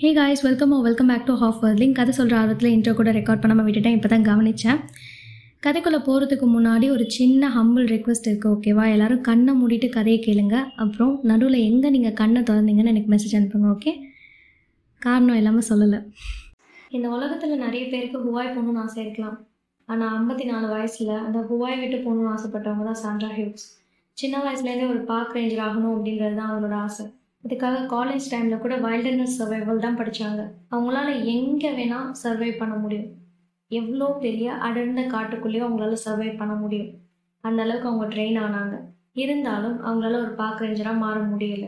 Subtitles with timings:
[0.00, 3.40] Hey guys welcome oh welcome back to half whirling கதை சொல்கிற ஆர்வத்தில் இன்ட்ரோ கூட ரெக்கார்ட்
[3.42, 4.78] பண்ணாமல் விட்டுட்டேன் இப்போ தான் கவனித்தேன்
[5.64, 10.56] கதைக்குள்ளே போகிறதுக்கு முன்னாடி ஒரு சின்ன ஹம்பிள் ரெக்வஸ்ட் இருக்குது ஓகேவா எல்லோரும் கண்ணை மூடிட்டு கதையை கேளுங்க.
[10.84, 13.94] அப்புறம் நடுவில் எங்கே நீங்கள் கண்ணை திறந்தீங்கன்னு எனக்கு மெசேஜ் அனுப்புங்க ஓகே
[15.02, 16.00] காரணம் எல்லாமே சொல்லலை.
[16.98, 19.36] இந்த உலகத்தில் நிறைய பேருக்கு ஹுவாய் போகணும்னு ஆசை இருக்கலாம்.
[19.88, 23.66] ஆனால் ஐம்பத்தி நாலு வயசில் அந்த ஹுவாய் விட்டு போகணும்னு ஆசைப்பட்டவங்க தான் சாண்ட்ரா ஹியூஸ்
[24.18, 27.06] சின்ன வயசுலேருந்தே ஒரு பார்க் ரேஞ்சர் ஆகணும் அப்படின்றது தான் அவங்களோட ஆசை.
[27.44, 30.40] இதுக்காக காலேஜ் டைமில் கூட வைல்டர்னஸ் சர்வைவல் தான் படித்தாங்க
[30.72, 33.08] அவங்களால எங்கே வேணால் சர்வை பண்ண முடியும்.
[33.70, 36.90] எவ்வளோ பெரிய அடர்ந்த காட்டுக்குள்ளேயும் அவங்களால சர்வை பண்ண முடியும்.
[37.44, 38.76] அந்த அளவுக்கு அவங்க ட்ரெயின் ஆனாங்க.
[39.22, 41.66] இருந்தாலும் அவங்களால ஒரு பார்க்க ரேஞ்சராக மாற முடியல.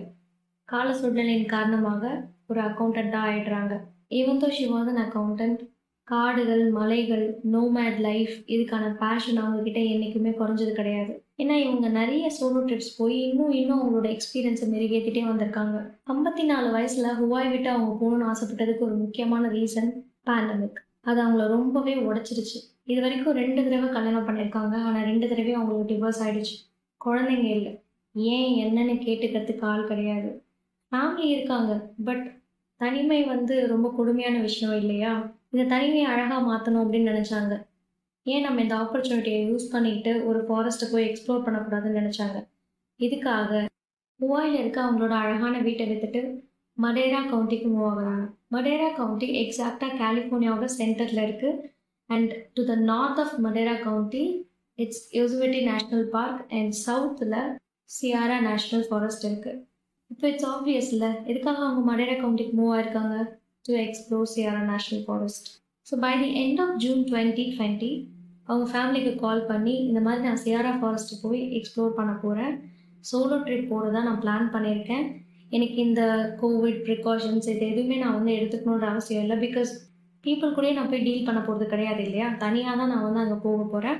[0.68, 2.02] கால சூழ்நிலையின் காரணமாக
[2.46, 3.74] ஒரு அக்கௌண்டண்ட்டாக ஆயிடுறாங்க.
[4.18, 5.60] Even though she was an accountant
[6.08, 11.12] காடுகள் மலைகள் நோமேட் லைஃப் இதுக்கான பேஷன் அவங்கக்கிட்ட என்றைக்குமே குறைஞ்சது கிடையாது.
[11.40, 15.76] ஏன்னா இவங்க நிறைய சோலோ ட்ரிப்ஸ் போய் இன்னும் இன்னும் அவங்களோட எக்ஸ்பீரியன்ஸை மெருகேற்றிட்டே வந்திருக்காங்க.
[16.06, 19.90] ஐம்பத்தி நாலு வயசில் ஹுவாய் விட்டு அவங்க போகணும்னு ஆசைப்பட்டதுக்கு ஒரு முக்கியமான ரீசன்
[20.26, 22.58] பேண்டமிக் அது அவங்கள ரொம்பவே உடைச்சிருச்சு.
[22.84, 24.74] இது வரைக்கும் ரெண்டு தடவை கல்யாணம் பண்ணியிருக்காங்க.
[24.86, 26.56] ஆனால் ரெண்டு தடவையும் அவங்களுக்கு டிவோர்ஸ் ஆயிடுச்சு.
[27.04, 27.72] குழந்தைங்க இல்லை.
[28.14, 30.42] ஏன் என்னன்னு கேட்டுக்கிறதுக்கு ஆள் கிடையாது.
[30.92, 31.72] ஃபேமிலி இருக்காங்க.
[32.04, 32.24] பட்
[32.76, 35.12] தனிமை வந்து ரொம்ப கொடுமையான விஷயம் இல்லையா?
[35.50, 37.54] இந்த தனிமையை அழகாக மாற்றணும் அப்படின்னு நினச்சாங்க.
[38.32, 42.38] ஏன் நம்ம இந்த ஆப்பர்ச்சுனிட்டியை யூஸ் பண்ணிட்டு ஒரு ஃபாரஸ்ட்டை போய் எக்ஸ்ப்ளோர் பண்ணக்கூடாதுன்னு நினச்சாங்க?
[43.00, 43.60] இதுக்காக
[44.20, 46.22] மூவாயில் இருக்க அவங்களோட அழகான வீட்டை விற்றுட்டு
[46.78, 48.24] மடேரா கவுண்டிக்கு மூவ் ஆகுறாங்க.
[48.54, 51.58] மடேரா கவுண்டி எக்ஸாக்டாக கலிஃபோர்னியாவோட சென்டரில் இருக்குது
[52.10, 54.22] and to the north of Madera county
[54.78, 57.36] it's Yosemite national park and சவுத்தில்
[57.90, 59.58] சியாரா நேஷ்னல் ஃபாரஸ்ட் இருக்குது
[60.10, 63.16] இப்போ இட்ஸ் ஆப்வியஸ் இல்லை எதுக்காக அவங்க மடேரா கவுண்டிக்கு மூவ் ஆயிருக்காங்க?
[63.64, 65.48] To explore Sierra national forest
[65.86, 67.90] so by the end of June twenty twenty
[68.50, 72.54] அவங்க ஃபேமிலிக்கு கால் பண்ணி இந்த மாதிரி நான் சியாரா ஃபாரஸ்ட் போய் எக்ஸ்ப்ளோர் பண்ண போகிறேன்
[73.10, 75.04] சோலோ ட்ரிப் போகிறதா நான் பிளான் பண்ணியிருக்கேன்.
[75.56, 76.02] எனக்கு இந்த
[76.40, 79.36] கோவிட் ப்ரிகாஷன்ஸ் இது எதுவுமே நான் வந்து எடுத்துக்கணுன்ற அவசியம் இல்லை.
[79.46, 79.70] பிகாஸ்
[80.24, 82.26] பீப்புள் கூடயே நான் போய் டீல் பண்ண போகிறது கிடையாது இல்லையா?
[82.44, 83.98] தனியாக தான் நான் வந்து அங்கே போக போகிறேன்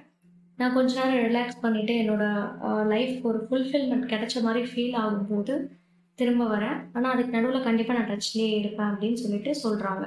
[0.59, 5.55] நான் கொஞ்ச நேரம் ரிலாக்ஸ் பண்ணிவிட்டு என்னோடய லைஃப் ஒரு ஃபுல்ஃபில்மெண்ட் கிடைச்ச மாதிரி ஃபீல் ஆகும்போது
[6.19, 6.79] திரும்ப வரேன்.
[6.95, 10.05] ஆனால் அதுக்கு நடுவில் கண்டிப்பாக நான் டச்லேயே இருப்பேன் அப்படின்னு சொல்லிட்டு சொல்கிறாங்க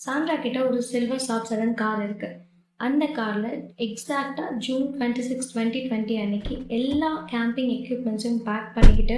[0.00, 2.36] சாண்ட்ரா கிட்ட ஒரு சில்வர் சாப் செவன் கார் இருக்குது
[2.80, 9.16] அந்த காரில் எக்ஸாக்டாக June twenty six twenty twenty அன்னைக்கு எல்லா கேம்பிங் எக்யூப்மெண்ட்ஸையும் பேக் பண்ணிக்கிட்டு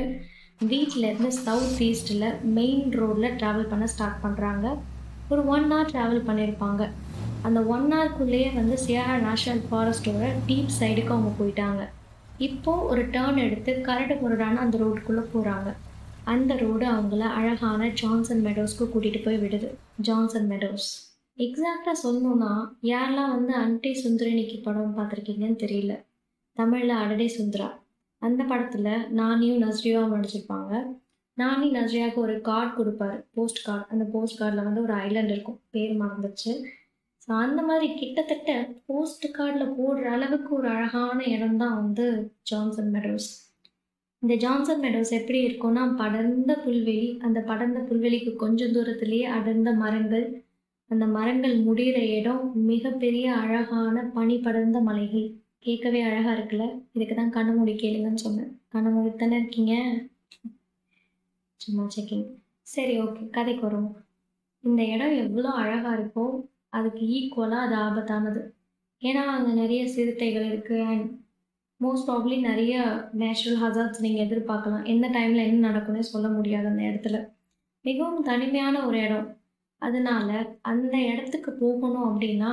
[0.61, 2.27] வீட்டிலேருந்து சவுத் ஈஸ்ட்டில்
[2.59, 4.67] மெயின் ரோடில் ட்ராவல் பண்ண ஸ்டார்ட் பண்ணுறாங்க
[5.29, 6.83] ஒரு ஒன் ஹவர் ட்ராவல் பண்ணியிருப்பாங்க
[7.43, 11.83] அந்த ஒன் ஹவர்க்குள்ளேயே வந்து சியாரா நேஷ்னல் ஃபாரஸ்ட்டோட டீப் சைடுக்கு அவங்க போயிட்டாங்க.
[12.49, 15.71] இப்போது ஒரு டேர்ன் எடுத்து கரடு முரடான அந்த ரோடுக்குள்ளே போகிறாங்க
[16.25, 19.71] அந்த ரோடு அவங்கள அழகான ஜான்சன் மெடோஸ்க்கு கூட்டிகிட்டு போய் விடுது.
[20.09, 20.91] ஜான்சன் மெடோஸ்
[21.41, 22.53] எக்ஸாக்டாக சொல்லணும்னா
[22.85, 25.95] யாரெல்லாம் வந்து அன்டே சுந்தரனிக்கு படம் பார்த்துருக்கீங்கன்னு தெரியல.
[26.57, 27.69] தமிழில் அடடே சுந்தரா.
[28.23, 28.91] அந்த படத்தில்
[29.21, 30.73] நானியும் நஸ்ரியாவும் நடிச்சிருப்பாங்க.
[31.39, 33.19] நானி நஸ்ரியாவுக்கு ஒரு கார்டு கொடுப்பாரு.
[33.35, 35.61] போஸ்ட் கார்டு அந்த போஸ்ட் கார்டில் வந்து ஒரு ஐலாண்ட் இருக்கும்.
[35.71, 36.53] பேர் மறந்துச்சு.
[37.25, 38.51] ஸோ அந்த மாதிரி கிட்டத்தட்ட
[38.87, 42.07] போஸ்ட் கார்டில் போடுற அளவுக்கு ஒரு அழகான இடம் தான் வந்து
[42.51, 43.31] ஜான்சன் மெடோஸ்
[44.23, 50.27] இந்த ஜான்சன் மெடோஸ் எப்படி இருக்கும்னா படர்ந்த புல்வெளி அந்த படர்ந்த புல்வெளிக்கு கொஞ்சம் தூரத்துலேயே அடர்ந்த மரங்கள்
[50.91, 55.29] அந்த மரங்கள் முடிகிற இடம் மிகப்பெரிய அழகான பனி படர்ந்த மலைகள்.
[55.59, 56.67] கேட்கவே அழகாக இருக்குல்ல?
[56.93, 58.51] இதுக்கு தான் கண்ணு மூடி கேளுங்கன்னு சொன்னேன்.
[58.75, 59.75] கண்ணு மூடி தானே இருக்கீங்க?
[61.57, 62.27] சும்மா செக்கிங்
[62.63, 63.97] சரி ஓகே கதைக்கு வருவோம்.
[64.65, 66.25] இந்த இடம் எவ்வளோ அழகாக இருக்கோ
[66.69, 68.43] அதுக்கு ஈக்குவலாக அது ஆபத்தானது.
[69.03, 71.07] ஏன்னா அங்கே நிறைய சிறுத்தைகள் இருக்குது அண்ட்
[71.81, 72.75] மோஸ்ட் ப்ராப்ளி நிறைய
[73.13, 74.85] நேச்சுரல் ஹசார்ட்ஸ் நீங்கள் எதிர்பார்க்கலாம்.
[74.85, 77.19] எந்த டைமில் என்ன நடக்கும்னே சொல்ல முடியாது அந்த இடத்துல.
[77.85, 79.29] மிகவும் தனிமையான ஒரு இடம்.
[79.83, 80.31] அதனால
[80.71, 82.51] அந்த இடத்துக்கு போகணும் அப்படின்னா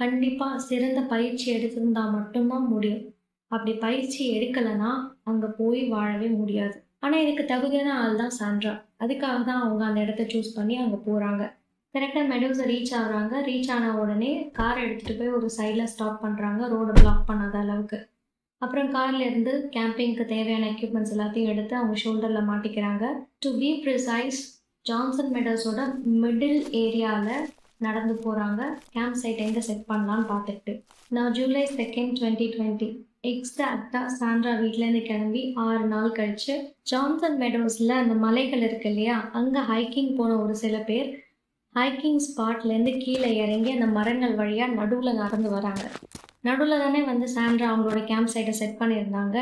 [0.00, 3.04] கண்டிப்பாக சிறந்த பயிற்சி எடுத்திருந்தா மட்டும்தான் முடியும்.
[3.50, 4.90] அப்படி பயிற்சி எடுக்கலைன்னா
[5.30, 6.76] அங்கே போய் வாழவே முடியாது.
[7.04, 8.72] ஆனால் இதுக்கு தகுதியான ஆள் தான் சான்றா.
[9.02, 11.44] அதுக்காக தான் அவங்க அந்த இடத்த சூஸ் பண்ணி அங்கே போகிறாங்க
[11.94, 13.34] கரெக்டாக மெடோஸை ரீச் ஆகுறாங்க.
[13.48, 17.98] ரீச் ஆன உடனே காரை எடுத்துகிட்டு போய் ஒரு சைடில் ஸ்டாப் பண்ணுறாங்க ரோடை பிளாக் பண்ணாத அளவுக்கு.
[18.62, 23.04] அப்புறம் கார்ல இருந்து கேம்பிங்க்கு தேவையான எக்யூப்மெண்ட்ஸ் எல்லாத்தையும் எடுத்து அவங்க ஷோல்டரில் மாட்டிக்கிறாங்க.
[23.38, 24.40] டு பி ப்ரிசைஸ்
[24.86, 25.80] ஜான்சன் மெடல்ஸோட
[26.22, 27.46] மிடில் ஏரியாவில்
[27.78, 30.74] நடந்து போகிறாங்க கேம்ப் சைட் எங்கே செட் பண்ணலான்னு பார்த்துக்கிட்டு.
[31.08, 32.88] நான் ஜூலை செகண்ட் டுவெண்ட்டி டுவெண்ட்டி
[33.22, 39.16] எக்ஸாக்டாக சாண்ட்ரா வீட்டிலேருந்து கிளம்பி ஆறு நாள் கழிச்சு ஜான்சன் மெடோஸில் அந்த மலைகள் இருக்கு இல்லையா?
[39.32, 41.08] அங்கே ஹைக்கிங் போன ஒரு சில பேர்
[41.74, 45.84] ஹைக்கிங் ஸ்பாட்லேருந்து கீழே இறங்கி அந்த மரங்கள் வழியாக நடுவில் நடந்து வராங்க.
[46.40, 49.38] நடுவில் தானே வந்து சாண்ட்ரா அவங்களோட கேம்ப் சைட்டை செட் பண்ணியிருந்தாங்க.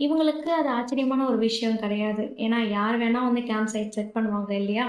[0.00, 2.24] இவங்களுக்கு அது ஆச்சரியமான ஒரு விஷயம் கிடையாது.
[2.44, 4.86] ஏன்னா யார் வேணால் வந்து கேம்ப் சைட் செட் பண்ணுவாங்க இல்லையா?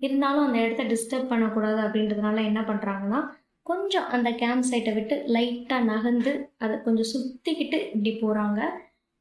[0.00, 3.20] இருந்தாலும் அந்த இடத்த டிஸ்டர்ப் பண்ணக்கூடாது அப்படின்றதுனால என்ன பண்ணுறாங்கன்னா
[3.66, 6.32] கொஞ்சம் அந்த கேம்ப் சைட்டை விட்டு லைட்டாக நகர்ந்து
[6.64, 8.60] அதை கொஞ்சம் சுற்றிக்கிட்டு இப்படி போகிறாங்க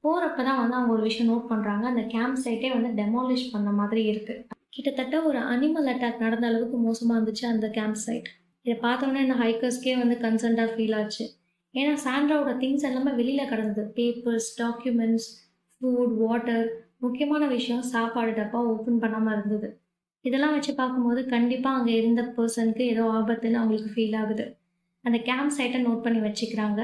[0.03, 4.03] போகிறப்ப தான் வந்து அவங்க ஒரு விஷயம் நோட் பண்ணுறாங்க அந்த கேம்ப் சைட்டே வந்து டெமாலிஷ் பண்ண மாதிரி
[4.11, 4.39] இருக்குது
[4.75, 8.29] கிட்டத்தட்ட ஒரு அனிமல் அட்டாக் நடந்த அளவுக்கு மோசமாக இருந்துச்சு அந்த கேம்ப் சைட்
[8.65, 11.25] இதை பார்த்தோன்னே இந்த ஹைக்கர்ஸ்க்கே வந்து கன்சர்ன்டாக ஃபீல் ஆச்சு.
[11.75, 13.83] ஏன்னா சாண்ட்ராவோட திங்ஸ் எல்லாமே வெளியில் கிடந்தது.
[13.97, 15.27] பேப்பர்ஸ் டாக்குமெண்ட்ஸ்
[15.81, 16.65] ஃபுட் வாட்டர்
[17.05, 19.67] முக்கியமான விஷயம் சாப்பாடு டப்பா ஓப்பன் பண்ணாமல் இருந்தது.
[20.25, 24.45] இதெல்லாம் வச்சு பார்க்கும்போது கண்டிப்பாக அங்கே இருந்த பர்சனுக்கு ஏதோ ஆபத்துன்னு அவங்களுக்கு ஃபீல் ஆகுது.
[25.05, 26.81] அந்த கேம்ப் சைட்டை நோட் பண்ணி வச்சுக்கிறாங்க.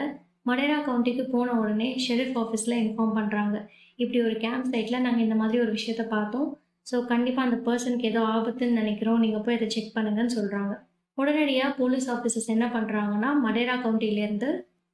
[0.49, 3.57] மடேரா கவுண்டிக்கு போன உடனே ஷெரிஃப் ஆஃபீஸில் இன்ஃபார்ம் பண்ணுறாங்க
[3.99, 6.47] இப்படி ஒரு கேம்ப் சைட்டில் நாங்கள் இந்த மாதிரி ஒரு விஷயத்த பார்த்தோம்.
[6.87, 9.19] ஸோ கண்டிப்பாக அந்த பர்சனுக்கு ஏதோ ஆபத்துன்னு நினைக்கிறோம்.
[9.25, 10.73] நீங்கள் போய் அதை செக் பண்ணுங்கன்னு சொல்கிறாங்க
[11.17, 14.49] உடனடியாக போலீஸ் ஆஃபீஸர்ஸ் என்ன பண்ணுறாங்கன்னா மடேரா கவுண்டிலேருந்து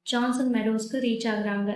[0.06, 1.70] ஜான்சன் மெடோஸ்க்கு ரீச் ஆகுறாங்க.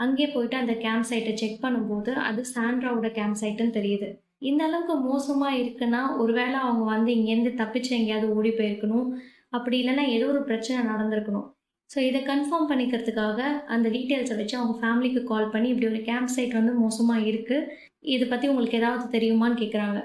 [0.00, 4.08] அங்கே போயிட்டு அந்த கேம்ப் சைட்டை செக் பண்ணும்போது அது சாண்ட்ராவோட கேம்ப் சைட்டுன்னு தெரியுது.
[4.50, 9.08] இந்த அளவுக்கு மோசமாக இருக்குன்னா ஒருவேளை அவங்க வந்து இங்கேருந்து தப்பிச்சு எங்கேயாவது ஓடி போயிருக்கணும்.
[9.56, 11.46] அப்படி இல்லைன்னா ஏதோ ஒரு பிரச்சனை நடந்திருக்கணும்.
[11.90, 13.40] ஸோ இதை கன்ஃபார்ம் பண்ணிக்கிறதுக்காக
[13.74, 17.68] அந்த டீட்டெயில்ஸை வச்சு அவங்க ஃபேமிலிக்கு கால் பண்ணி இப்படி ஒரு கேம்ப் சைட் வந்து மோசமாக இருக்குது
[18.14, 20.00] இதை பற்றி உங்களுக்கு ஏதாவது தெரியுமான்னு கேட்குறாங்க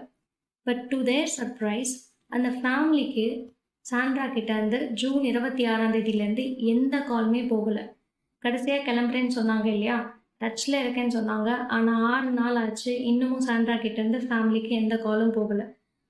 [0.67, 1.93] பட் டு தேர் சர்ப்ரைஸ்
[2.31, 3.25] அந்த ஃபேமிலிக்கு
[3.89, 7.83] சாண்ட்ரா கிட்ட இருந்து ஜூன் இருபத்தி ஆறாம் தேதியிலேருந்து எந்த காலுமே போகலை.
[8.43, 9.97] கடைசியாக கிளம்புறேன்னு சொன்னாங்க இல்லையா?
[10.41, 11.49] டச்சில் இருக்கேன்னு சொன்னாங்க.
[11.75, 15.65] ஆனால் ஆறு நாள் ஆச்சு இன்னமும் சாண்ட்ரா கிட்டேருந்து ஃபேமிலிக்கு எந்த காலும் போகலை.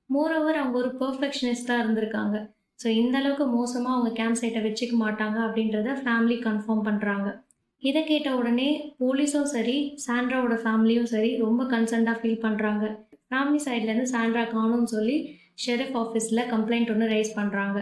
[0.09, 2.37] மோரோவர் அவங்க ஒரு பர்ஃபெக்ஷனிஸ்டாக இருந்திருக்காங்க.
[2.79, 7.29] ஸோ இந்த அளவுக்கு மோசமாக அவங்க கேம்ப் சைட்டை வச்சுக்க மாட்டாங்க அப்படின்றத ஃபேமிலி கன்ஃபார்ம் பண்ணுறாங்க
[7.83, 8.69] இதை கேட்ட உடனே
[9.01, 12.85] போலீஸும் சரி சாண்ட்ராவோட ஃபேமிலியும் சரி ரொம்ப கன்சர்ன்டாக ஃபீல் பண்ணுறாங்க
[13.29, 15.17] ஃபேமிலி சைட்லேருந்து சாண்ட்ரா காணும்னு சொல்லி
[15.59, 17.79] ஷெரிஃப் ஆஃபீஸில் கம்ப்ளைண்ட் ஒன்று ரைஸ் பண்ணுறாங்க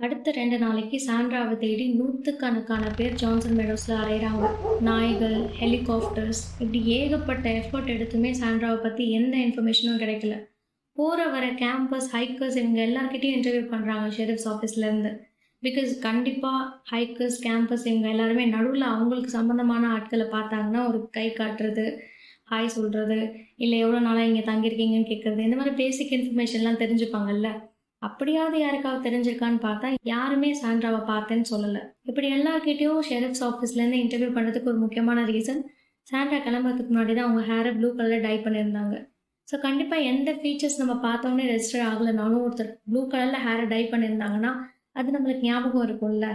[0.00, 4.44] அடுத்த ரெண்டு நாளைக்கு சாண்ட்ராவை தேடி நூற்றுக்கணக்கான பேர் ஜான்சன் மெடோஸில் அலையிறாங்க.
[4.80, 10.36] நாய்கள் ஹெலிகாப்டர்ஸ் இப்படி ஏகப்பட்ட எஃபர்ட் எடுத்துமே சாண்ட்ராவை பற்றி எந்த இன்ஃபர்மேஷனும் கிடைக்கல.
[10.96, 15.12] போகிற வர கேம்பஸ் ஹைக்கர்ஸ் இவங்க எல்லாருக்கிட்டையும் இன்டர்வியூ பண்ணுறாங்க ஷெரிஃப்ஸ் ஆஃபீஸ்லேருந்து
[15.62, 21.84] பிகாஸ் கண்டிப்பாக ஹைக்கர்ஸ் கேம்பஸ் இவங்க எல்லாருமே நடுவில் அவங்களுக்கு சம்மந்தமான ஆட்களை பார்த்தாங்கன்னா ஒரு கை காட்டுறது
[22.50, 23.18] ஹாய் சொல்கிறது
[23.64, 27.48] இல்லை எவ்வளோ நாளாக இங்கே தங்கியிருக்கீங்கன்னு கேட்குறது இந்த மாதிரி பேசிக் இன்ஃபர்மேஷன்லாம் தெரிஞ்சுப்பாங்கல்ல.
[28.02, 31.82] அப்படியாவது யாருக்காவது தெரிஞ்சிருக்கான்னு பார்த்தா யாருமே சாண்ட்ராவை பார்த்தேன்னு சொல்லலை.
[32.10, 35.62] இப்படி எல்லார்கிட்டையும் ஷெரிஃப்ஸ் ஆஃபீஸ்லேருந்து இன்டர்வியூ பண்ணுறதுக்கு ஒரு முக்கியமான ரீசன்
[36.08, 38.94] சாண்ட்ரா கிளம்புறதுக்கு முன்னாடி தான் அவங்க ஹேரை ப்ளூ கலரில் டை பண்ணியிருந்தாங்க.
[39.48, 44.52] ஸோ கண்டிப்பாக எந்த ஃபீச்சர்ஸ் நம்ம பார்த்தோன்னே ரெஜிஸ்டர் ஆகலைனாலும் ஒருத்தர் ப்ளூ கலரில் ஹேரை டை பண்ணியிருந்தாங்கன்னா
[44.98, 46.28] அது நம்மளுக்கு ஞாபகம் இருக்கும்ல.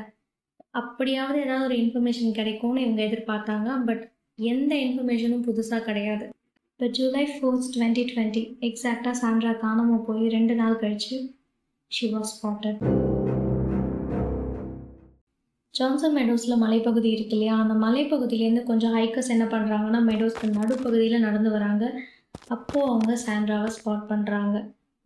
[0.82, 3.70] அப்படியாவது ஏதாவது ஒரு இன்ஃபர்மேஷன் கிடைக்கும்னு இவங்க எதிர்பார்த்தாங்க.
[3.90, 4.04] பட்
[4.40, 6.26] எந்த இன்ஃபர்மேஷனும் புதுசாக கிடையாது.
[6.72, 11.18] இப்போ ஜூலை ஃபோர்த் டுவெண்ட்டி டுவெண்ட்டி எக்ஸாக்டாக சாண்ட்ரா காணாமல் போய் ரெண்டு நாள் கழிச்சு
[11.92, 12.82] ஷி வாஸ் ஸ்பாட்டட்
[15.74, 17.56] ஜான்சன் மெடோஸில் மலைப்பகுதி இருக்கு இல்லையா?
[17.64, 21.86] அந்த மலைப்பகுதியிலேருந்து கொஞ்சம் ஹைக்கர்ஸ் என்ன பண்ணுறாங்கன்னா மெடோஸ்க்கு நடுப்பகுதியில் நடந்து வராங்க.
[22.56, 24.58] அப்போது அவங்க சாண்ட்ராவை ஸ்பாட் பண்ணுறாங்க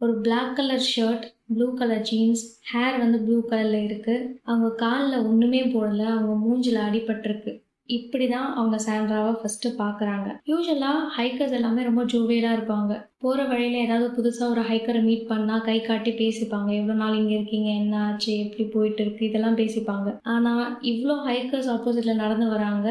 [0.01, 1.25] ஒரு black colour shirt
[1.55, 7.53] blue colour jeans hair வந்து ப்ளூ கலரில் இருக்குது அவங்க காலில் ஒன்றுமே போடலை அவங்க மூஞ்சில் அடிபட்டிருக்கு.
[7.97, 12.93] இப்படி தான் அவங்க சாண்ட்ராவை ஃபஸ்ட்டு பார்க்குறாங்க யூஸ்வலாக ஹைக்கர்ஸ் எல்லாமே ரொம்ப ஜோவியலாக இருப்பாங்க.
[13.23, 16.69] போகிற வழியில் ஏதாவது புதுசாக ஒரு ஹைக்கரை மீட் பண்ணால் கை காட்டி பேசிப்பாங்க.
[16.79, 17.69] எவ்வளோ நாள் இங்கே இருக்கீங்க?
[17.81, 18.33] என்ன ஆச்சு?
[18.45, 19.23] எப்படி போயிட்டு இருக்கு?
[19.29, 20.09] இதெல்லாம் பேசிப்பாங்க.
[20.33, 22.89] ஆனால் இவ்வளோ ஹைக்கர்ஸ் ஆப்போசிட்டில் நடந்து வராங்க.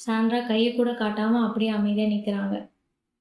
[0.00, 2.54] சாண்ட்ரா கையை கூட காட்டாமல் அப்படியே அமைதியாக நிற்கிறாங்க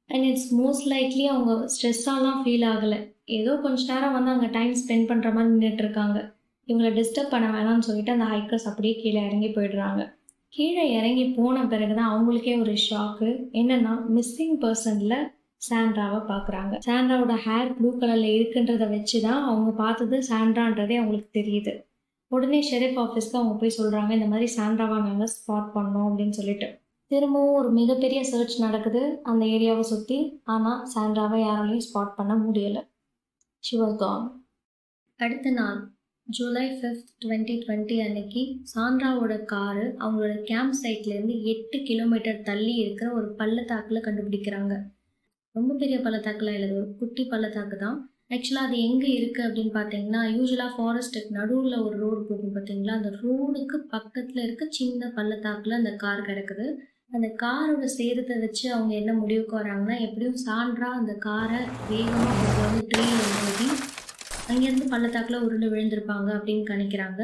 [0.09, 2.99] அண்ட் இட்ஸ் மோஸ்ட் லைக்லி அவங்க ஸ்ட்ரெஸ்ஸாலாம் ஃபீல் ஆகலை.
[3.39, 6.19] ஏதோ கொஞ்ச நேரம் வந்து அங்கே டைம் ஸ்பெண்ட் பண்ணுற மாதிரி நின்றுட்டு இருக்காங்க.
[6.67, 10.01] இவங்களை டிஸ்டர்ப் பண்ண வேணாம்னு சொல்லிட்டு அந்த ஹைக்கர்ஸ் அப்படியே கீழே இறங்கி போயிடுறாங்க.
[10.53, 15.15] கீழே இறங்கி போன பிறகு தான் அவங்களுக்கே ஒரு ஷாக்கு என்னன்னா மிஸ்ஸிங் பர்சனில்
[15.61, 16.73] சாண்ட்ராவை பார்க்குறாங்க.
[16.87, 21.73] சாண்ட்ராவோட ஹேர் ப்ளூ கலரில் இருக்குன்றத வச்சு தான் அவங்க பார்த்தது சாண்ட்ரான்றதே அவங்களுக்கு தெரியுது.
[22.31, 26.69] உடனே ஷெரீஃப் ஆஃபீஸ்க்கு அவங்க போய் சொல்கிறாங்க இந்த மாதிரி சாண்ட்ராவை நாங்கள் ஸ்பாட் பண்ணோம் அப்படின்னு சொல்லிட்டு.
[27.11, 30.19] திரும்பவும் ஒரு மிகப்பெரிய சர்ச் நடக்குது அந்த ஏரியாவை சுற்றி
[30.53, 32.83] ஆனால் சாண்ட்ராவை யாராலையும் ஸ்பாட் பண்ண முடியலை.
[33.63, 34.27] ஷுவர் கான்
[35.19, 35.81] அடுத்த நாள்.
[36.27, 38.41] ஜூலை ஃபிஃப்த் டுவெண்ட்டி டுவெண்ட்டி அன்னைக்கு
[38.73, 44.75] சாண்ட்ராவோட காரு அவங்களோட கேம்ப் சைட்லேருந்து எட்டு கிலோமீட்டர் தள்ளி இருக்கிற ஒரு பள்ளத்தாக்கில் கண்டுபிடிக்கிறாங்க.
[45.55, 47.97] ரொம்ப பெரிய பள்ளத்தாக்குலாம் இல்லை ஒரு குட்டி பள்ளத்தாக்கு தான்.
[48.35, 53.79] ஆக்சுவலாக அது எங்கே இருக்குது அப்படின்னு பார்த்தீங்கன்னா யூஸ்வலாக ஃபாரஸ்ட்டுக்கு நடுவில் ஒரு ரோடு போகும் பார்த்தீங்களா அந்த ரோடுக்கு
[53.95, 56.67] பக்கத்தில் இருக்க சின்ன பள்ளத்தாக்கில் அந்த கார் கிடக்குது.
[57.15, 62.85] அந்த காரோட சேதத்தை வச்சு அவங்க என்ன முடிவுக்கு வராங்கன்னா எப்படியும் சான்றா அந்த காரை வேகமாக கொண்டு வந்து
[62.93, 63.67] ட்ரெயின் மோதி
[64.51, 67.21] அங்கேருந்து பள்ளத்தாக்கில் உருண்டு விழுந்திருப்பாங்க அப்படின்னு கணிக்கிறாங்க.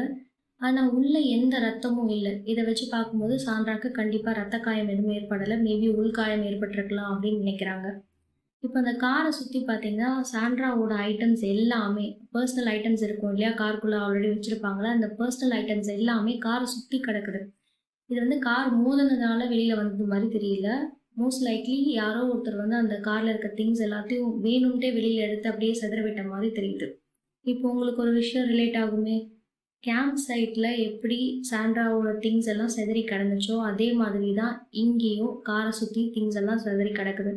[0.60, 2.32] ஆனால் உள்ளே எந்த ரத்தமும் இல்லை.
[2.50, 5.56] இதை வச்சு பார்க்கும்போது சான்றாக்கு கண்டிப்பாக ரத்த காயம் எதுவும் ஏற்படலை.
[5.66, 7.88] மேபி உள்காயம் ஏற்பட்டிருக்கலாம் அப்படின்னு நினைக்கிறாங்க.
[8.64, 13.50] இப்போ அந்த காரை சுற்றி பார்த்தீங்கன்னா சாண்ட்ராவோட ஐட்டம்ஸ் எல்லாமே பர்சனல் ஐட்டம்ஸ் இருக்கும் இல்லையா?
[13.60, 14.90] காருக்குள்ளே ஆல்ரெடி வச்சுருப்பாங்களா?
[14.96, 17.40] அந்த பர்சனல் ஐட்டம்ஸ் எல்லாமே காரை சுற்றி கிடக்குது.
[18.10, 20.70] இது வந்து கார் மோதினதுனால வெளியில் வந்தது மாதிரி தெரியல.
[21.20, 26.02] மோஸ்ட் லைக்லி யாரோ ஒருத்தர் வந்து அந்த காரில் இருக்க திங்ஸ் எல்லாத்தையும் வேணும்ட்டே வெளியில் எடுத்து அப்படியே செதற
[26.04, 26.88] விட்ட மாதிரி தெரியுது.
[27.44, 29.16] இப்போ உங்களுக்கு ஒரு விஷயம் ரிலேட் ஆகுமே?
[29.84, 31.18] கேம்ப் சைட்டில் எப்படி
[31.50, 37.32] சாண்ட்ராவோட திங்ஸ் எல்லாம் செதறி கிடந்துச்சோ அதே மாதிரி தான் இங்கேயும் காரை சுற்றி திங்ஸ் எல்லாம் செதறி கிடக்குது.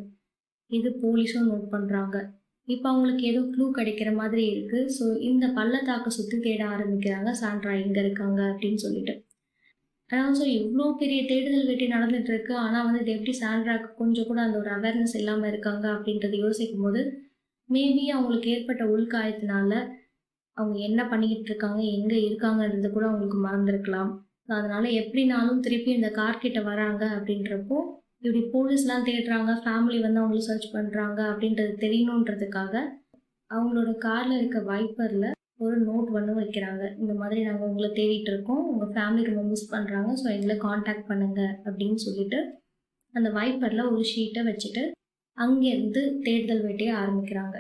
[0.72, 2.18] இது போலீஸும் நோட் பண்ணுறாங்க
[2.68, 7.30] இப்போ அவங்களுக்கு ஏதோ க்ளூ கிடைக்கிற மாதிரி இருக்குது ஸோ இந்த பள்ளத்தாக்கை சுற்றி தேட ஆரம்பிக்கிறாங்க.
[7.42, 9.14] சாண்ட்ரா எங்கே இருக்காங்க அப்படின்னு சொல்லிட்டு.
[10.10, 12.54] அதாவது ஸோ இவ்வளோ பெரிய தேடுதல் வெட்டி நடந்துட்டு இருக்கு.
[12.66, 17.02] ஆனால் வந்து இது எப்படி சாண்ட்ராக்கு கொஞ்சம் கூட அந்த ஒரு அவேர்னஸ் இல்லாமல் இருக்காங்க அப்படின்றத யோசிக்கும் போது
[17.76, 19.72] மேபி அவங்களுக்கு ஏற்பட்ட உள்காயத்தினால
[20.58, 24.12] அவங்க என்ன பண்ணிக்கிட்டு இருக்காங்க எங்கே இருக்காங்கன்றது கூட அவங்களுக்கு மறந்துருக்கலாம்.
[24.46, 27.78] ஸோ அதனால எப்படினாலும் திருப்பி இந்த கார்கிட்ட வராங்க அப்படின்றப்போ
[28.24, 32.74] இப்படி போலீஸ்லாம் தேடுறாங்க ஃபேமிலி வந்து அவங்கள சர்ச் பண்ணுறாங்க அப்படின்றது தெரியணுன்றதுக்காக
[33.52, 35.30] அவங்களோட காரில் இருக்க வைப்பரில்
[35.66, 36.84] ஒரு நோட் ஒன்று வைக்கிறாங்க.
[37.02, 41.42] இந்த மாதிரி நாங்கள் உங்களை தேடிட்டு இருக்கோம் உங்கள் ஃபேமிலி ரொம்ப மிஸ் பண்ணுறாங்க ஸோ எங்களை காண்டாக்ட் பண்ணுங்க
[41.68, 42.40] அப்படின்னு சொல்லிட்டு
[43.14, 44.84] அந்த வைப்பரில் ஒரு ஷீட்டை வச்சுட்டு
[45.38, 47.58] அங்கேருந்து தேடுதல் வேட்டையை ஆரம்பிக்கிறாங்க.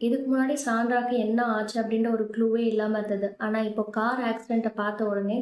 [0.00, 3.28] இதுக்கு முன்னாடி சாண்ட்ராக்கு என்ன ஆச்சு அப்படின்ற ஒரு க்ளூவே இல்லாமல் இருந்தது.
[3.44, 5.38] ஆனால் இப்போ கார் ஆக்சிடெண்ட்டை பார்த்த உடனே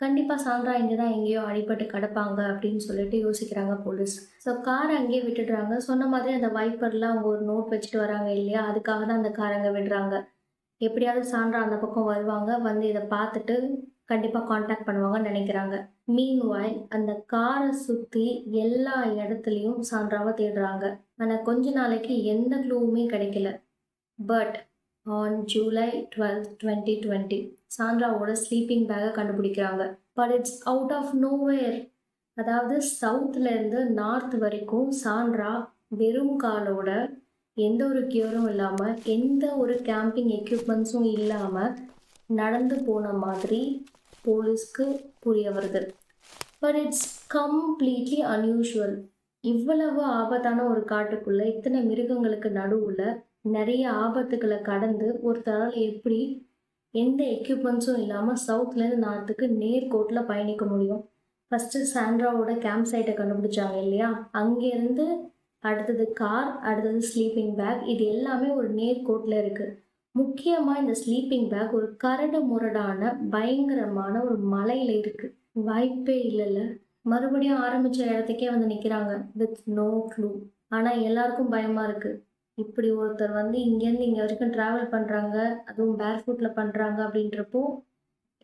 [0.00, 5.74] கண்டிப்பாக சாண்ட்ரா இங்கே தான் எங்கேயோ அடிபட்டு கிடப்பாங்க அப்படின்னு சொல்லிட்டு யோசிக்கிறாங்க போலீஸ் ஸோ காரை அங்கேயே விட்டுடுறாங்க.
[5.88, 8.62] சொன்ன மாதிரி அந்த வைப்பரில் அவங்க ஒரு நோட் வச்சுட்டு வராங்க இல்லையா?
[8.70, 10.14] அதுக்காக தான் அந்த கார் அங்கே விடுறாங்க.
[10.80, 12.50] எப்படியாவது சாண்ட்ரா அந்த பக்கம் வருவாங்க.
[12.68, 13.56] வந்து இதை பார்த்துட்டு
[14.10, 15.76] கண்டிப்பாக காண்டாக்ட் பண்ணுவாங்கன்னு நினைக்கிறாங்க.
[16.14, 18.26] மீன் வாய் அந்த காரை சுற்றி
[18.62, 20.86] எல்லா இடத்துலையும் சான்றாவை தேடுறாங்க.
[21.22, 23.50] ஆனால் கொஞ்ச நாளைக்கு எந்த க்ளூவுமே கிடைக்கல.
[24.18, 24.56] But
[25.06, 27.38] on July twelve twenty twenty
[27.76, 29.84] சாண்ட்ராவோட sleeping பேக்கை கண்டுபிடிக்கிறாங்க.
[30.12, 31.78] But it's out of nowhere
[32.36, 35.52] அதாவது சவுத்துலேருந்து நார்த் வரைக்கும் சாண்ட்ரா
[36.00, 36.90] வெறும் காலோட
[37.56, 41.72] எந்த ஒரு கியூரும் இல்லாமல் எந்த ஒரு கேம்பிங் எக்யூப்மெண்ட்ஸும் இல்லாமல்
[42.30, 43.62] நடந்து போன மாதிரி
[44.24, 44.86] போலீஸ்க்கு
[45.20, 45.82] புரிய வருது
[46.60, 48.96] பட் இட்ஸ் கம்ப்ளீட்லி அன்யூஷுவல்
[49.44, 53.06] இவ்வளவு ஆபத்தான ஒரு காட்டுக்குள்ளே இத்தனை மிருகங்களுக்கு நடுவில்
[53.48, 56.20] நிறைய ஆபத்துக்களை கடந்து ஒருத்தரால் எப்படி
[56.94, 61.02] எந்த எக்யூப்மெண்ட்ஸும் இல்லாமல் சவுத்லேருந்து நார்த்துக்கு நேர்கோட்டில் பயணிக்க முடியும்?
[61.50, 64.08] ஃபஸ்ட்டு சாண்ட்ராவோட கேம்ப் சைட்டை கண்டுபிடிச்சாங்க இல்லையா?
[64.32, 65.06] அங்கேருந்து
[65.64, 69.72] அடுத்தது கார் அடுத்தது ஸ்லீப்பிங் பேக் இது எல்லாமே ஒரு நேர்கோட்டில் இருக்குது
[70.14, 73.02] முக்கியமாக இந்த ஸ்லீப்பிங் பேக் ஒரு கரடு முரடான
[73.34, 75.34] பயங்கரமான ஒரு மலையில் இருக்குது
[75.66, 76.60] வாய்ப்பே இல்லைல்ல.
[77.02, 80.30] மறுபடியும் ஆரம்பித்த இடத்துக்கே வந்து நிற்கிறாங்க வித் நோ க்ளூ
[80.68, 82.18] ஆனால் எல்லாருக்கும் பயமாக இருக்குது
[82.58, 85.36] இப்படி ஒருத்தர் வந்து இங்கேருந்து இங்கே வரைக்கும் ட்ராவல் பண்ணுறாங்க
[85.70, 87.62] அதுவும் பேர் ஃபுட்டில் பண்ணுறாங்க அப்படின்றப்போ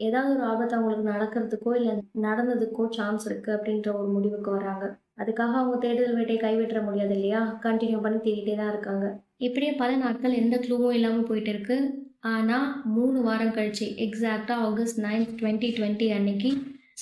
[0.00, 1.92] ஏதாவது ஒரு ஆபத்து அவங்களுக்கு நடக்கிறதுக்கோ இல்லை
[2.26, 4.86] நடந்ததுக்கோ சான்ஸ் இருக்குது அப்படின்ற ஒரு முடிவுக்கு வராங்க.
[5.18, 7.58] அதுக்காக அவங்க தேடுதல் வேட்டையை கைவிட்ட முடியாது இல்லையா?
[7.62, 9.06] கண்டினியூ பண்ணி தேடிட்டே தான் இருக்காங்க.
[9.36, 11.76] இப்படியே பல நாட்கள் எந்த க்ளூவும் இல்லாமல் போயிட்டு இருக்கு.
[12.20, 16.50] ஆனால் மூணு வாரம் கழிச்சு எக்ஸாக்டாக ஆகஸ்ட் நைன்த் டுவெண்ட்டி டுவெண்ட்டி அன்னைக்கு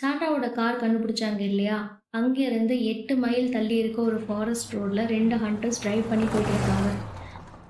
[0.00, 2.02] சாண்டாவோட கார் கண்டுபிடிச்சாங்க இல்லையா?
[2.12, 6.90] அங்கேருந்து எட்டு மைல் தள்ளி இருக்க ஒரு ஃபாரஸ்ட் ரோடில் ரெண்டு ஹண்டர்ஸ் ட்ரைவ் பண்ணி போயிட்டு இருக்காங்க.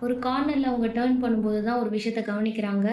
[0.01, 2.89] ஒரு கார்னரில் அவங்க டேர்ன் பண்ணும்போது தான் ஒரு விஷயத்த கவனிக்கிறாங்க.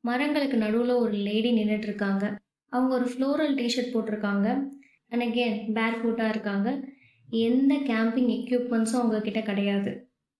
[0.00, 2.24] மரங்களுக்கு நடுவில் ஒரு லேடி நின்றுட்டு இருக்காங்க.
[2.72, 4.48] அவங்க ஒரு ஃப்ளோரல் டிஷர்ட் போட்டிருக்காங்க.
[5.14, 6.68] அண்ட் அகேன் பேர் ஃபுட்டாக இருக்காங்க.
[7.46, 9.92] எந்த கேம்பிங் எக்யூப்மெண்ட்ஸும் அவங்கக்கிட்ட கிடையாது.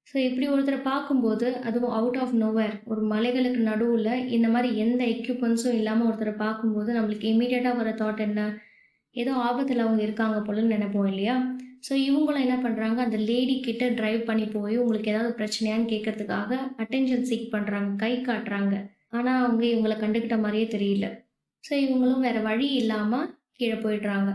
[0.08, 5.76] ஸோ இப்படி ஒருத்தரை பார்க்கும்போது அதுவும் அவுட் ஆஃப் நோவேர் ஒரு மலைகளுக்கு நடுவில் இந்த மாதிரி எந்த எக்யூப்மெண்ட்ஸும்
[5.78, 8.42] இல்லாமல் ஒருத்தரை பார்க்கும்போது நம்மளுக்கு இமீடியட்டாக வர தாட் என்ன?
[9.16, 11.36] ஏதோ ஆபத்தில் அவங்க இருக்காங்க போலன்னு நினைப்போம் இல்லையா?
[11.86, 16.50] ஸோ இவங்களும் என்ன பண்ணுறாங்க அந்த லேடி கிட்ட ட்ரைவ் பண்ணி போய் உங்களுக்கு ஏதாவது பிரச்சனையான்னு கேட்கறதுக்காக
[16.82, 18.74] அட்டென்ஷன் சீக் பண்ணுறாங்க கை காட்டுறாங்க.
[19.16, 21.08] ஆனால் அவங்க இவங்களை கண்டுக்கிட்ட மாதிரியே தெரியல.
[21.64, 23.28] ஸோ இவங்களும் வேறு வழி இல்லாமல்
[23.58, 24.30] கீழே போயிடுறாங்க.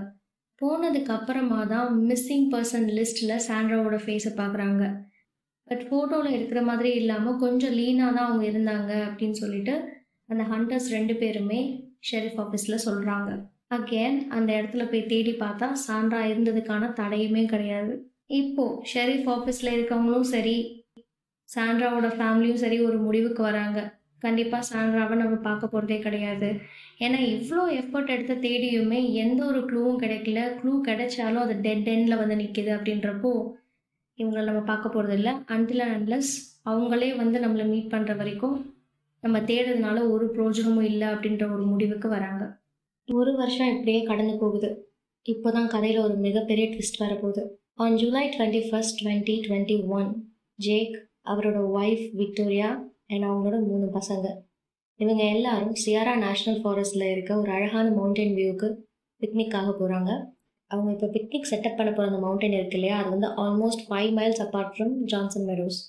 [0.61, 4.83] போனதுக்கு அப்புறமா தான் மிஸ்ஸிங் பர்சன் லிஸ்ட்டில் சாண்ட்ராவோட ஃபேஸை பார்க்குறாங்க
[5.67, 9.75] பட் ஃபோட்டோவில் இருக்கிற மாதிரி இல்லாமல் கொஞ்சம் லீனாக தான் அவங்க இருந்தாங்க அப்படின்னு சொல்லிட்டு
[10.29, 11.59] அந்த ஹண்டர்ஸ் ரெண்டு பேருமே
[12.09, 13.29] ஷெரீஃப் ஆஃபீஸில் சொல்கிறாங்க
[13.77, 17.93] அகேன் அந்த இடத்துல போய் தேடி பார்த்தா சாண்ட்ரா இருந்ததுக்கான தடையுமே கிடையாது.
[18.39, 20.57] இப்போ ஷெரீஃப் ஆஃபீஸில் இருக்கவங்களும் சரி
[21.49, 23.79] சாண்ட்ராவோட ஃபேமிலியும் சரி ஒரு முடிவுக்கு வராங்க.
[24.25, 26.49] கண்டிப்பாக சாண்ட்ராவை நம்ம பார்க்க போகிறதே கிடையாது.
[27.05, 30.41] ஏன்னா இவ்வளோ எஃபர்ட் எடுத்து தேடியுமே எந்த ஒரு க்ளூவும் கிடைக்கல.
[30.59, 33.31] க்ளூ கிடைச்சாலும் அது டெட் எண்டில் வந்து நிற்கிது அப்படின்றப்போ
[34.17, 35.33] இவங்களை நம்ம பார்க்க போகிறது இல்லை.
[35.55, 36.33] அன்டில் அன்லஸ்
[36.71, 38.57] அவங்களே வந்து நம்மளை மீட் பண்ணுற வரைக்கும்
[39.23, 42.43] நம்ம தேடுறதுனால ஒரு பிரோஜனமும் இல்லை அப்படின்ற ஒரு முடிவுக்கு வராங்க.
[43.07, 44.69] ஒரு வருஷம் இப்படியே கடந்து போகுது.
[45.25, 47.43] இப்போ தான் கதையில் ஒரு மிகப்பெரிய ட்விஸ்ட் வரப்போகுது.
[47.83, 50.09] On July twenty first twenty twenty one
[50.59, 50.95] Jake
[51.31, 52.69] அவரோட ஒய்ஃப் விக்டோரியா
[53.09, 54.27] அண்ட் அவங்களோட மூணு பசங்க.
[54.99, 58.67] இவங்க எல்லாரும் சியாரா நேஷ்னல் ஃபாரஸ்டில் இருக்க ஒரு அழகான மவுண்டைன் வியூவுக்கு
[59.21, 60.11] பிக்னிக்காக போகிறாங்க
[60.71, 62.97] அவங்க இப்போ பிக்னிக் செட்டப் பண்ண போகிற அந்த மவுண்டைன் இருக்கு இல்லையா?
[63.01, 65.79] அது வந்து almost five miles apart from Johnson meadows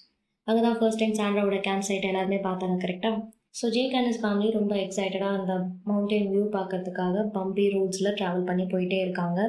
[0.46, 3.18] அங்கே தான் ஃபர்ஸ்ட் டைம் சாண்ட்ராவோட கேம்ப் சைட் எல்லாருமே பார்த்தாங்க கரெக்டாக
[3.58, 5.52] so Jack and his family ரொம்ப எக்ஸைட்டடாக அந்த
[5.90, 9.40] மவுண்டைன் வியூ பார்க்கறதுக்காக பம்பி ரோட்ஸில் ட்ராவல் பண்ணி போயிட்டே இருக்காங்க.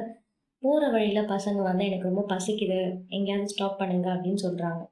[0.62, 2.80] போகிற வழியில் பசங்க வந்து எனக்கு ரொம்ப பசிக்குது.
[3.08, 4.82] எங்கேயாவது ஸ்டாப் பண்ணுங்க அப்படின்னு சொல்கிறாங்க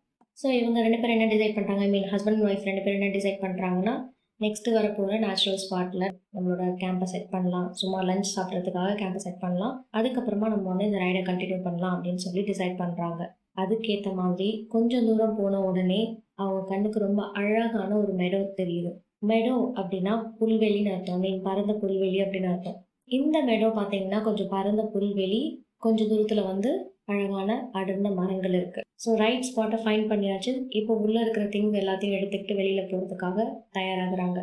[0.40, 3.14] ஸோ இவங்க ரெண்டு பேரும் என்ன டிசைட் பண்ணுறாங்க I mean husband and wife ரெண்டு பேரும் என்ன
[3.16, 3.94] டிசைட் பண்ணுறாங்கன்னா
[4.40, 6.04] நெக்ஸ்ட்டு வரப்போகிற நேச்சுரல் ஸ்பாட்டில்
[6.35, 7.66] நம்மளோட கேம்பை செட் பண்ணலாம்.
[7.80, 9.75] சும்மா லஞ்ச் சாப்பிட்றதுக்காக கேம்பை செட் பண்ணலாம்.
[9.99, 13.23] அதுக்கப்புறமா நம்ம வந்து இந்த ரைடை கண்டினியூ பண்ணலாம் அப்படின்னு சொல்லி டிசைட் பண்ணுறாங்க
[13.62, 16.00] அதுக்கேற்ற மாதிரி கொஞ்சம் தூரம் போன உடனே
[16.42, 18.92] அவங்க கண்ணுக்கு ரொம்ப அழகான ஒரு மெடோ தெரியுது.
[19.30, 21.23] மெடோ அப்படின்னா புல்வெளின்னு அர்த்தம்.
[21.25, 22.78] மீன் பரந்த புல்வெளி அப்படின்னு அர்த்தம்.
[23.18, 25.42] இந்த மெடோ பார்த்தீங்கன்னா கொஞ்சம் பரந்த புல்வெளி
[25.85, 26.70] கொஞ்சம் தூரத்தில் வந்து
[27.12, 30.52] அழகான அடர்ந்த மரங்கள் இருக்குது ஸோ ரைட் ஸ்பாட்டை ஃபைன் பண்ணியாச்சு.
[30.79, 33.38] இப்போ உள்ளே இருக்கிற திங்ஸ் எல்லாத்தையும் எடுத்துக்கிட்டு வெளியில் போகிறதுக்காக
[33.76, 34.40] தயாராகிறாங்க.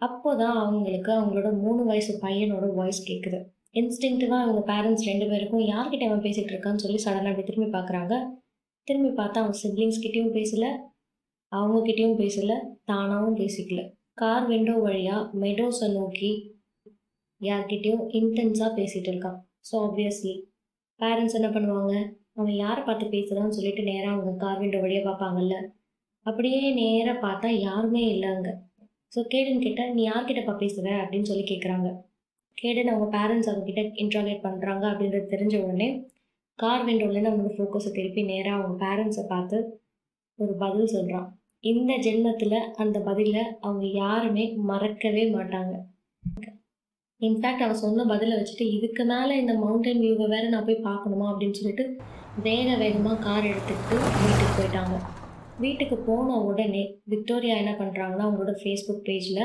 [0.00, 3.40] அப்போ தான் அவங்களுக்கு அவங்களோட மூணு வயசு பையனோட வாய்ஸ் கேட்குது
[3.80, 8.14] இன்ஸ்டிங்டிவாக அவங்க பேரண்ட்ஸ் ரெண்டு பேருக்கும் யார்கிட்ட அவன் பேசிகிட்டு இருக்கான்னு சொல்லி சடனாக அப்படி திரும்பி பார்க்குறாங்க
[8.88, 10.66] திரும்பி பார்த்தா அவங்க சிப்ளிங்ஸ் கிட்டேயும் பேசல
[11.52, 12.52] அவங்கக்கிட்டேயும் பேசல
[12.90, 13.80] தானாகவும் பேசிக்கல.
[14.20, 16.30] கார் விண்டோ வழியாக மெடோஸை நோக்கி
[17.40, 19.38] யார்கிட்டயும் இன்டென்ஸாக பேசிகிட்டு இருக்கான்.
[19.68, 20.34] ஸோ ஆப்வியஸ்லி
[21.02, 21.94] பேரண்ட்ஸ் என்ன பண்ணுவாங்க?
[22.38, 25.56] அவன் யாரை பார்த்து பேசுகிறான்னு சொல்லிட்டு நேராக அவங்க கார் விண்டோ வழியாக பார்ப்பாங்கல்ல?
[26.26, 28.52] அப்படியே நேராக பார்த்தா யாருமே இல்லை அங்கே.
[29.12, 31.88] ஸோ கேடன் கிட்ட நீ யார்கிட்டப்பா பேசுகிற அப்படின்னு சொல்லி கேட்குறாங்க
[32.58, 35.88] கேடன் அவங்க பேரண்ட்ஸ் அவங்கக்கிட்ட இன்ட்ராகேட் பண்ணுறாங்க அப்படின்றது தெரிஞ்ச உடனே
[36.58, 39.58] கார் விண்டோலேருந்து அவனோட ஃபோக்கஸை திருப்பி நேராக அவங்க பேரண்ட்ஸை பார்த்து
[40.38, 41.28] ஒரு பதில் சொல்கிறான்
[41.64, 45.74] இந்த ஜென்மத்தில் அந்த பதிலை அவங்க யாருமே மறக்கவே மாட்டாங்க.
[47.26, 51.26] இன்ஃபேக்ட் அவன் சொன்ன பதிலை வச்சுட்டு இதுக்கு மேலே இந்த மவுண்டன் வியூவை வேறு நான் போய் பார்க்கணுமா?
[51.32, 51.84] அப்படின்னு சொல்லிட்டு
[52.46, 54.96] வேக வேகமாக கார் எடுத்துக்கிட்டு வீட்டுக்கு போயிட்டாங்க.
[55.58, 59.44] வீட்டுக்கு போன உடனே விக்டோரியா என்ன பண்ணுறாங்கன்னா அவங்களோட ஃபேஸ்புக் பேஜில்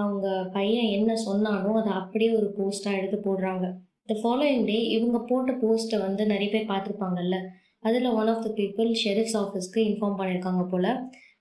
[0.00, 3.66] அவங்க பையன் என்ன சொன்னானோ அதை அப்படியே ஒரு போஸ்ட்டாக எடுத்து போடுறாங்க.
[4.10, 7.38] த ஃபாலோயிங் டே இவங்க போட்ட போஸ்ட்டை வந்து நிறைய பேர் பார்த்துருப்பாங்கல்ல.
[7.80, 10.90] அதில் one of the people sheriff's ஆஃபீஸ்க்கு இன்ஃபார்ம் பண்ணியிருக்காங்க போல்.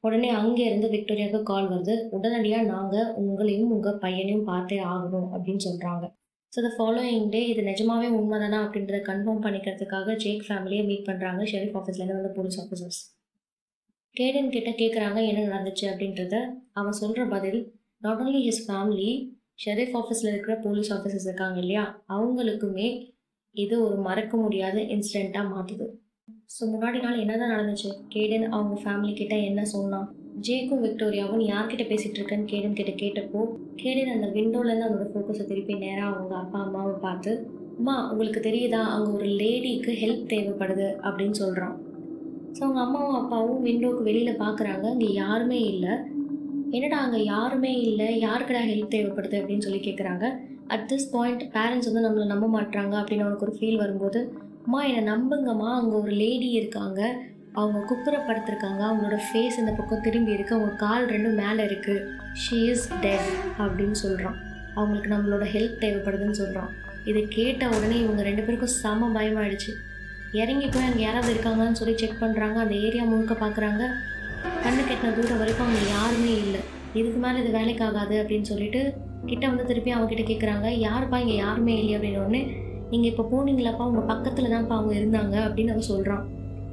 [0.06, 1.96] உடனே அங்கேருந்து விக்டோரியாவுக்கு கால் வருது.
[2.16, 6.06] உடனடியாக நாங்கள் உங்களையும் உங்கள் பையனையும் பார்த்தே ஆகணும் அப்படின்னு சொல்கிறாங்க
[6.54, 11.78] ஸோ த ஃபாலோயிங் டே இது நிஜமாவே உண்மைதானா அப்படின்றத கன்ஃபார்ம் பண்ணிக்கிறதுக்காக ஜேக் ஃபேமிலியை மீட் பண்ணுறாங்க ஷெரீஃப்
[11.80, 13.00] ஆஃபீஸ்லேருந்து வந்து போலீஸ் ஆஃபீஸர்ஸ்
[14.16, 15.86] கேடன் கிட்ட கேட்குறாங்க என்ன நடந்துச்சு?
[15.92, 16.36] அப்படின்றத
[16.80, 17.60] அவன் சொல்கிற பதில்
[18.02, 19.10] not only his family
[19.66, 21.84] sheriff ஆஃபீஸில் இருக்கிற போலீஸ் ஆஃபீஸர்ஸ் இருக்காங்க இல்லையா?
[22.16, 22.88] அவங்களுக்குமே
[23.56, 25.86] இது ஒரு மறக்க முடியாத இன்சிடெண்ட்டாக மாற்றுது
[26.50, 27.90] ஸோ முன்னாடி நாள் என்னதான் நடந்துச்சு?
[28.14, 30.06] கேடன் அவங்க ஃபேமிலி கிட்ட என்ன சொன்னான்
[30.48, 33.42] ஜேக்கும் விக்டோரியாவும் நீ யார்கிட்ட பேசிட்டு இருக்கேன்னு கேடன் கிட்ட கேட்டப்போ
[33.76, 37.32] கேடன் அந்த விண்டோலேருந்து அவனோட ஃபோக்கஸை திருப்பி நேராக அவங்க அப்பா அம்மாவை பார்த்து
[37.80, 38.82] அம்மா உங்களுக்கு தெரியுதா?
[38.94, 41.76] அங்கே ஒரு லேடிக்கு ஹெல்ப் தேவைப்படுது அப்படின்னு சொல்கிறான்
[42.56, 45.94] ஸோ அவங்க அம்மாவும் அப்பாவும் விண்டோவுக்கு வெளியில் பார்க்குறாங்க அங்கே யாருமே இல்லை.
[46.72, 48.08] என்னடா அங்கே யாருமே இல்லை?
[48.28, 49.40] யாருக்கடா ஹெல்ப் தேவைப்படுது?
[49.42, 50.26] அப்படின்னு சொல்லி கேட்குறாங்க
[50.76, 54.20] அட் திஸ் பாயிண்ட் பேரண்ட்ஸ் வந்து நம்மளை நம்ப மாட்டாங்க அப்படின்னு அவனுக்கு ஒரு ஃபீல் வரும்போது
[54.66, 55.70] அம்மா என்னை நம்புங்கம்மா.
[55.80, 57.16] அங்கே ஒரு லேடி இருக்காங்க.
[57.54, 58.82] அவங்க குப்புறப்படுத்திருக்காங்க.
[58.88, 60.56] அவங்களோட ஃபேஸ் இந்த பக்கம் திரும்பி இருக்கு.
[60.56, 62.06] அவங்க கால் ரெண்டும் மேலே இருக்குது
[62.44, 64.38] ஷீ இஸ் டெட் அப்படின்னு சொல்கிறான்
[64.74, 66.72] அவங்களுக்கு நம்மளோட ஹெல்ப் தேவைப்படுதுன்னு சொல்கிறான்
[67.04, 69.72] இதை கேட்ட உடனே இவங்க ரெண்டு பேருக்கும் செம பயமாயிடுச்சு.
[70.32, 73.84] இறங்கி போய் அங்கே யாராவது இருக்காங்கன்னு சொல்லி செக் பண்ணுறாங்க அந்த ஏரியா முழுக்க பார்க்குறாங்க
[74.64, 76.62] கண்ணு கெட்டின தூரம் வரைக்கும் அவங்க யாருமே இல்லை.
[76.94, 78.94] இதுக்கு மேலே இது வேலைக்கு ஆகாது அப்படின்னு சொல்லிட்டு
[79.26, 81.98] கிட்ட வந்து திருப்பி அவங்க கிட்ட கேட்குறாங்க யாருப்பா இங்கே யாருமே இல்லையே?
[81.98, 86.24] அப்படின்னு ஒன்று நீங்கள் இப்போ போனீங்களாப்பா உங்கள் பக்கத்தில் தான்ப்பா அவங்க இருந்தாங்க அப்படின்னு அவன் சொல்கிறான்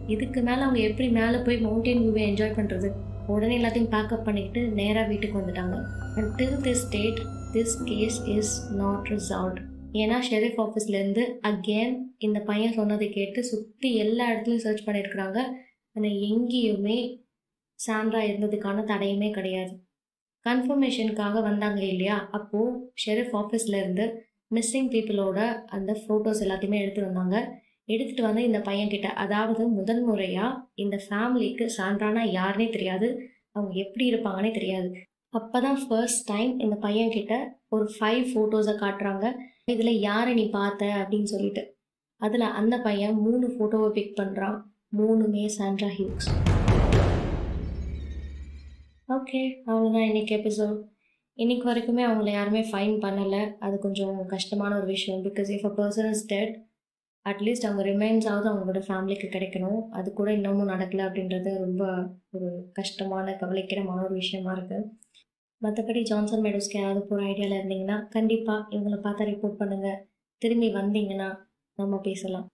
[0.06, 2.88] இதுக்கு மேலே அவங்க எப்படி மேலே போய் மவுண்டன் வியூவை என்ஜாய் பண்ணுறது
[3.26, 5.76] உடனே எல்லாத்தையும் பேக்கப் பண்ணிக்கிட்டு நேராக வீட்டுக்கு வந்துட்டாங்க.
[6.16, 7.20] And till this date
[7.52, 9.60] this case is not resolve
[9.92, 15.38] ஏன்னா ஷெரீஃப் ஆஃபீஸ்லேருந்து அகேன் இந்த பையன் சொன்னதை கேட்டு சுற்றி எல்லா இடத்துலையும் சர்ச் பண்ணியிருக்கிறாங்க
[15.94, 16.98] ஆனால் எங்கேயுமே
[17.74, 19.74] சாண்ட்ரா இருந்ததுக்கான தடையுமே கிடையாது.
[20.46, 22.28] கன்ஃபர்மேஷனுக்காக வந்தாங்க இல்லையா?
[22.30, 24.06] அப்போது ஷெரீஃப் ஆஃபீஸ்லேருந்து
[24.56, 27.36] மிஸ்ஸிங் பீப்புளோட அந்த ஃபோட்டோஸ் எல்லாத்தையுமே எடுத்துகிட்டு வந்தாங்க.
[27.86, 33.08] எடுத்துகிட்டு வந்து இந்த பையன்கிட்ட அதாவது முதல் முறையாக இந்த ஃபேமிலிக்கு சான்றானா யாருனே தெரியாது.
[33.52, 34.90] அவங்க எப்படி இருப்பாங்கன்னே தெரியாது.
[35.30, 37.34] அப்போ தான் ஃபர்ஸ்ட் டைம் இந்த பையன்கிட்ட
[37.68, 39.26] ஒரு ஃபைவ் ஃபோட்டோஸை காட்டுறாங்க.
[39.64, 40.86] இதில் யாரை நீ பார்த்த?
[41.02, 41.62] அப்படின்னு சொல்லிட்டு.
[42.16, 44.58] அதில் அந்த பையன் மூணு ஃபோட்டோவை பிக் பண்ணுறான்
[44.96, 46.30] மூணுமே சாண்ட்ரா ஹியூக்ஸ்.
[49.08, 50.78] ஓகே அவ்வளோதான் இன்னைக்கு எபிசோட்
[51.38, 53.40] இன்னைக்கு வரைக்குமே அவங்கள யாருமே ஃபைன் பண்ணலை.
[53.58, 55.22] அது கொஞ்சம் கஷ்டமான ஒரு விஷயம்.
[55.24, 56.52] Because if a person is dead
[57.26, 59.80] at least அவங்க ரிமைன்ஸாவது அவங்களோட ஃபேமிலிக்கு கிடைக்கணும்.
[59.90, 61.82] அது கூட இன்னமும் நடக்கலை அப்படின்றது ரொம்ப
[62.30, 64.88] ஒரு கஷ்டமான கவலைக்கிடமான ஒரு விஷயமா இருக்குது
[65.62, 69.98] மற்றபடி ஜான்சன் மேடோஸ்க்கு யாராவது போகிற ஐடியாவில் இருந்தீங்கன்னா கண்டிப்பாக இவங்களை பார்த்தா ரிப்போர்ட் பண்ணுங்கள்
[70.42, 71.28] திரும்பி வந்தீங்கன்னா
[71.78, 72.46] நம்ம பேசலாம்.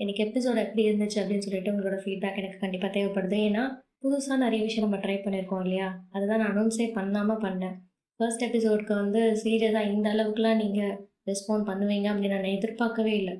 [0.00, 3.38] எனக்கு எபிசோட் எப்படி இருந்துச்சு அப்படின்னு சொல்லிட்டு உங்களோட ஃபீட்பேக் எனக்கு கண்டிப்பாக தேவைப்படுது.
[3.48, 3.64] ஏன்னா
[4.02, 5.88] புதுசாக நிறைய விஷயம் நம்ம ட்ரை பண்ணியிருக்கோம் இல்லையா?
[6.10, 7.76] அதுதான் நான் அனௌன்ஸே பண்ணாமல் பண்ணேன்.
[8.22, 10.92] ஃபர்ஸ்ட் எபிசோடுக்கு வந்து சீரியஸாக இந்த அளவுக்குலாம் நீங்கள்
[11.30, 13.34] ரெஸ்பாண்ட் பண்ணுவீங்க அப்படின்னு நான் எதிர்பார்க்கவே இல்லை.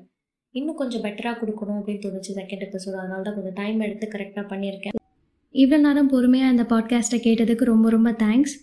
[0.55, 4.95] இன்னும் கொஞ்சம் பெட்டராக கொடுக்கணும் அப்படின்னு தோணுச்சு செகண்ட் எபிசோட் அதனால தான் கொஞ்சம் டைம் எடுத்து கரெக்டாக பண்ணியிருக்கேன்.
[5.55, 8.55] இவ்வளோ நேரம் பொறுமையாக இந்த பாட்காஸ்ட்டை கேட்டதுக்கு ரொம்ப ரொம்ப தேங்க்ஸ்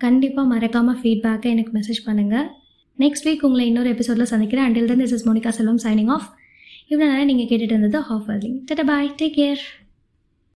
[0.00, 2.46] கண்டிப்பாக மறக்காமல் ஃபீட்பேக்கை எனக்கு மெசேஜ் பண்ணுங்கள்
[2.98, 4.66] நெக்ஸ்ட் வீக் உங்களை இன்னொரு எபிசோடில் சந்திக்கிறேன்.
[4.68, 6.28] Until then this is Monika Selvam signing off
[6.90, 9.64] இவ்வளோ நேரம் நீங்கள் கேட்டுட்டு இருந்தது ஹாஃப் வர்லிங் டட்டா பாய் டேக் கேர்